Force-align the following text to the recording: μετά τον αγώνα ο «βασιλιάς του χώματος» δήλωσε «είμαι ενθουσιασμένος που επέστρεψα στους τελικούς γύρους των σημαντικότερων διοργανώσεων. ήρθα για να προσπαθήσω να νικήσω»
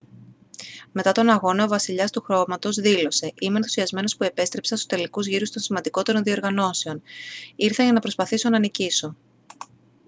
μετά 0.91 1.11
τον 1.11 1.29
αγώνα 1.29 1.63
ο 1.63 1.67
«βασιλιάς 1.67 2.11
του 2.11 2.21
χώματος» 2.21 2.75
δήλωσε 2.75 3.33
«είμαι 3.39 3.55
ενθουσιασμένος 3.57 4.15
που 4.17 4.23
επέστρεψα 4.23 4.75
στους 4.75 4.87
τελικούς 4.87 5.27
γύρους 5.27 5.51
των 5.51 5.61
σημαντικότερων 5.61 6.23
διοργανώσεων. 6.23 7.01
ήρθα 7.55 7.83
για 7.83 7.91
να 7.91 7.99
προσπαθήσω 7.99 8.49
να 8.49 8.59
νικήσω» 8.59 9.15